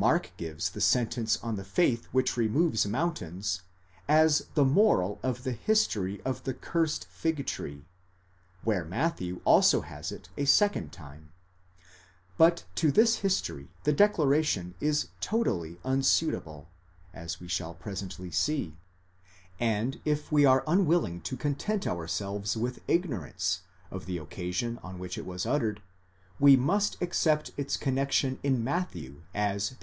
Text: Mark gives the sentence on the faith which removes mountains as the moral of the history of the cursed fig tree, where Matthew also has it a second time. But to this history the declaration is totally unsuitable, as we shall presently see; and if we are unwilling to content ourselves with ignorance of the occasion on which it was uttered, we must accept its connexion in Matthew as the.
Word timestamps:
Mark 0.00 0.30
gives 0.36 0.70
the 0.70 0.80
sentence 0.80 1.38
on 1.38 1.56
the 1.56 1.64
faith 1.64 2.06
which 2.12 2.36
removes 2.36 2.86
mountains 2.86 3.62
as 4.06 4.46
the 4.54 4.64
moral 4.64 5.18
of 5.24 5.42
the 5.42 5.50
history 5.50 6.20
of 6.22 6.44
the 6.44 6.54
cursed 6.54 7.06
fig 7.06 7.44
tree, 7.48 7.84
where 8.62 8.84
Matthew 8.84 9.40
also 9.44 9.80
has 9.80 10.12
it 10.12 10.28
a 10.36 10.44
second 10.44 10.92
time. 10.92 11.32
But 12.36 12.62
to 12.76 12.92
this 12.92 13.16
history 13.16 13.70
the 13.82 13.92
declaration 13.92 14.76
is 14.78 15.08
totally 15.20 15.80
unsuitable, 15.82 16.68
as 17.12 17.40
we 17.40 17.48
shall 17.48 17.74
presently 17.74 18.30
see; 18.30 18.76
and 19.58 20.00
if 20.04 20.30
we 20.30 20.44
are 20.44 20.62
unwilling 20.68 21.22
to 21.22 21.36
content 21.36 21.88
ourselves 21.88 22.56
with 22.56 22.82
ignorance 22.86 23.62
of 23.90 24.06
the 24.06 24.18
occasion 24.18 24.78
on 24.84 25.00
which 25.00 25.18
it 25.18 25.26
was 25.26 25.44
uttered, 25.44 25.82
we 26.38 26.56
must 26.56 26.96
accept 27.02 27.50
its 27.56 27.76
connexion 27.76 28.38
in 28.44 28.62
Matthew 28.62 29.22
as 29.34 29.70
the. 29.70 29.76